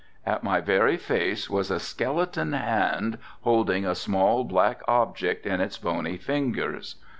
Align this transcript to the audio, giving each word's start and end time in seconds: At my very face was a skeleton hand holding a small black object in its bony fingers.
At 0.25 0.41
my 0.41 0.61
very 0.61 0.97
face 0.97 1.47
was 1.47 1.69
a 1.69 1.79
skeleton 1.79 2.53
hand 2.53 3.19
holding 3.41 3.85
a 3.85 3.93
small 3.93 4.43
black 4.43 4.81
object 4.87 5.45
in 5.45 5.61
its 5.61 5.77
bony 5.77 6.17
fingers. 6.17 6.95